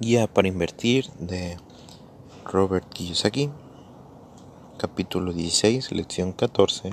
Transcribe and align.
Guía 0.00 0.26
para 0.26 0.48
invertir 0.48 1.08
de 1.20 1.56
Robert 2.44 2.88
Kiyosaki. 2.92 3.48
Capítulo 4.76 5.32
16, 5.32 5.92
lección 5.92 6.32
14. 6.32 6.90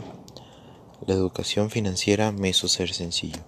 La 1.07 1.15
educación 1.15 1.71
financiera 1.71 2.31
me 2.31 2.49
hizo 2.49 2.67
ser 2.67 2.93
sencillo. 2.93 3.39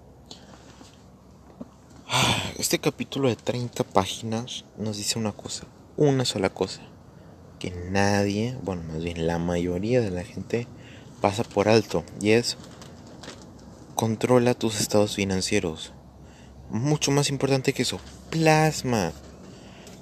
Este 2.57 2.79
capítulo 2.79 3.29
de 3.29 3.35
30 3.35 3.83
páginas 3.83 4.65
nos 4.75 4.97
dice 4.97 5.19
una 5.19 5.33
cosa, 5.33 5.67
una 5.97 6.25
sola 6.25 6.49
cosa, 6.49 6.81
que 7.59 7.69
nadie, 7.69 8.57
bueno, 8.63 8.81
más 8.91 9.03
bien 9.03 9.27
la 9.27 9.37
mayoría 9.37 10.01
de 10.01 10.09
la 10.09 10.23
gente 10.23 10.65
pasa 11.21 11.43
por 11.43 11.69
alto, 11.69 12.03
y 12.19 12.31
es 12.31 12.57
controla 13.93 14.55
tus 14.55 14.81
estados 14.81 15.15
financieros. 15.15 15.93
Mucho 16.71 17.11
más 17.11 17.29
importante 17.29 17.73
que 17.73 17.83
eso, 17.83 17.99
plasma 18.31 19.13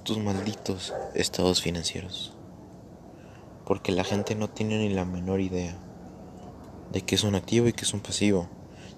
tus 0.04 0.18
malditos 0.18 0.93
estados 1.14 1.61
financieros. 1.61 2.33
Porque 3.65 3.92
la 3.92 4.04
gente 4.04 4.36
no 4.36 4.50
tiene 4.50 4.79
ni 4.79 4.89
la 4.89 5.05
menor 5.05 5.42
idea 5.42 5.78
de 6.92 7.01
que 7.01 7.15
es 7.15 7.23
un 7.23 7.36
activo 7.36 7.68
y 7.68 7.73
que 7.73 7.86
es 7.86 7.93
un 7.93 8.00
pasivo, 8.00 8.50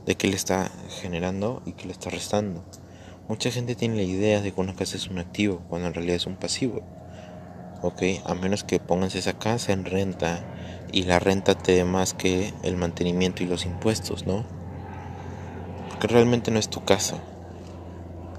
de 0.06 0.16
que 0.16 0.28
le 0.28 0.36
está 0.36 0.72
generando 1.02 1.62
y 1.66 1.74
que 1.74 1.86
le 1.86 1.92
está 1.92 2.10
restando. 2.10 2.64
Mucha 3.28 3.52
gente 3.52 3.76
tiene 3.76 3.98
la 3.98 4.04
idea 4.04 4.42
de 4.42 4.54
que 4.54 4.62
una 4.62 4.76
casa 4.76 4.96
es 4.96 5.08
un 5.08 5.20
activo 5.20 5.62
cuando 5.70 5.88
en 5.88 5.94
realidad 5.94 6.16
es 6.16 6.26
un 6.26 6.38
pasivo. 6.38 6.82
Ok, 7.82 8.02
a 8.26 8.34
menos 8.34 8.64
que 8.64 8.80
pongas 8.80 9.16
esa 9.16 9.34
casa 9.34 9.74
en 9.74 9.84
renta 9.84 10.42
y 10.92 11.04
la 11.04 11.20
renta 11.20 11.56
te 11.56 11.74
dé 11.74 11.84
más 11.84 12.14
que 12.14 12.54
el 12.64 12.78
mantenimiento 12.78 13.44
y 13.44 13.48
los 13.48 13.66
impuestos, 13.66 14.26
¿no? 14.26 14.46
Porque 15.90 16.08
realmente 16.08 16.50
no 16.50 16.60
es 16.60 16.70
tu 16.70 16.86
casa, 16.86 17.18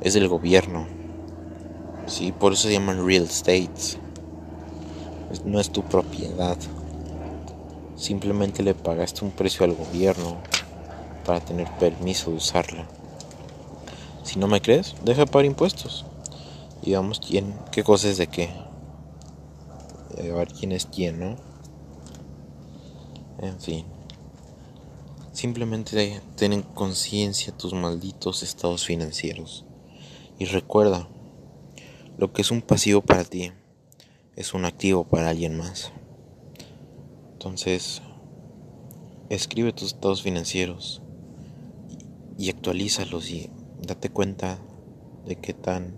es 0.00 0.14
del 0.14 0.28
gobierno. 0.28 1.03
Sí, 2.06 2.32
por 2.32 2.52
eso 2.52 2.68
se 2.68 2.74
llaman 2.74 3.06
real 3.06 3.24
estates. 3.24 3.98
No 5.44 5.58
es 5.58 5.70
tu 5.70 5.82
propiedad. 5.82 6.56
Simplemente 7.96 8.62
le 8.62 8.74
pagaste 8.74 9.24
un 9.24 9.30
precio 9.30 9.64
al 9.64 9.74
gobierno 9.74 10.36
para 11.24 11.40
tener 11.40 11.68
permiso 11.78 12.30
de 12.30 12.36
usarla. 12.36 12.86
Si 14.22 14.38
no 14.38 14.48
me 14.48 14.60
crees, 14.60 14.94
deja 15.04 15.26
pagar 15.26 15.46
impuestos. 15.46 16.04
Y 16.82 16.94
vamos 16.94 17.20
quién, 17.20 17.54
qué 17.72 17.82
cosa 17.82 18.08
es 18.08 18.18
de 18.18 18.26
qué. 18.26 18.50
A 20.18 20.34
ver 20.34 20.48
quién 20.48 20.72
es 20.72 20.86
quién, 20.86 21.18
¿no? 21.18 21.36
En 23.38 23.58
fin. 23.60 23.86
Simplemente 25.32 26.20
ten 26.36 26.52
en 26.52 26.62
conciencia 26.62 27.56
tus 27.56 27.72
malditos 27.74 28.42
estados 28.42 28.84
financieros. 28.84 29.64
Y 30.38 30.44
recuerda, 30.44 31.08
lo 32.16 32.32
que 32.32 32.42
es 32.42 32.50
un 32.50 32.62
pasivo 32.62 33.00
para 33.02 33.24
ti 33.24 33.52
es 34.36 34.54
un 34.54 34.64
activo 34.64 35.04
para 35.04 35.30
alguien 35.30 35.56
más. 35.56 35.92
Entonces, 37.32 38.02
escribe 39.30 39.72
tus 39.72 39.94
estados 39.94 40.22
financieros 40.22 41.02
y 42.38 42.50
actualízalos 42.50 43.30
y 43.30 43.50
date 43.82 44.10
cuenta 44.10 44.58
de 45.26 45.36
qué 45.36 45.54
tan 45.54 45.96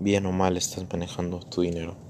bien 0.00 0.26
o 0.26 0.32
mal 0.32 0.56
estás 0.56 0.86
manejando 0.90 1.40
tu 1.40 1.62
dinero. 1.62 2.07